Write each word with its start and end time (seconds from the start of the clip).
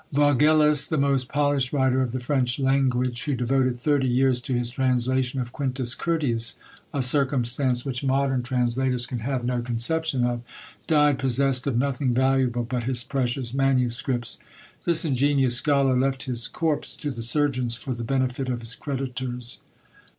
Vaugelas, 0.11 0.87
the 0.87 0.97
most 0.97 1.29
polished 1.29 1.71
writer 1.71 2.01
of 2.01 2.11
the 2.11 2.19
French 2.19 2.57
language, 2.57 3.23
who 3.25 3.35
devoted 3.35 3.79
thirty 3.79 4.07
years 4.07 4.41
to 4.41 4.51
his 4.51 4.71
translation 4.71 5.39
of 5.39 5.51
Quintus 5.53 5.93
Curtius, 5.93 6.55
(a 6.91 7.03
circumstance 7.03 7.85
which 7.85 8.03
modern 8.03 8.41
translators 8.41 9.05
can 9.05 9.19
have 9.19 9.45
no 9.45 9.61
conception 9.61 10.23
of), 10.23 10.41
died 10.87 11.19
possessed 11.19 11.67
of 11.67 11.77
nothing 11.77 12.15
valuable 12.15 12.63
but 12.63 12.85
his 12.85 13.03
precious 13.03 13.53
manuscripts. 13.53 14.39
This 14.85 15.05
ingenious 15.05 15.53
scholar 15.57 15.95
left 15.95 16.23
his 16.23 16.47
corpse 16.47 16.95
to 16.95 17.11
the 17.11 17.21
surgeons, 17.21 17.75
for 17.75 17.93
the 17.93 18.03
benefit 18.03 18.49
of 18.49 18.61
his 18.61 18.73
creditors! 18.73 19.59